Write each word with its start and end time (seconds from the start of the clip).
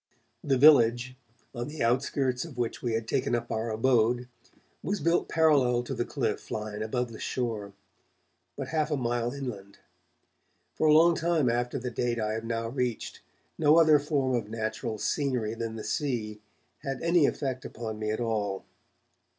The 0.43 0.57
village, 0.57 1.15
on 1.53 1.67
the 1.67 1.83
outskirts 1.83 2.43
of 2.43 2.57
which 2.57 2.81
we 2.81 2.93
had 2.93 3.07
taken 3.07 3.35
up 3.35 3.51
our 3.51 3.69
abode, 3.69 4.27
was 4.81 4.99
built 4.99 5.29
parallel 5.29 5.83
to 5.83 5.93
the 5.93 6.05
cliff 6.05 6.49
line 6.49 6.81
above 6.81 7.11
the 7.11 7.19
shore, 7.19 7.73
but 8.57 8.69
half 8.69 8.89
a 8.89 8.97
mile 8.97 9.31
inland. 9.31 9.77
For 10.73 10.87
a 10.87 10.91
long 10.93 11.13
time 11.13 11.51
after 11.51 11.77
the 11.77 11.91
date 11.91 12.19
I 12.19 12.33
have 12.33 12.45
now 12.45 12.67
reached, 12.69 13.21
no 13.59 13.77
other 13.77 13.99
form 13.99 14.33
of 14.33 14.49
natural 14.49 14.97
scenery 14.97 15.53
than 15.53 15.75
the 15.75 15.83
sea 15.83 16.41
had 16.79 17.03
any 17.03 17.27
effect 17.27 17.63
upon 17.63 17.99
me 17.99 18.09
at 18.09 18.19
all. 18.19 18.63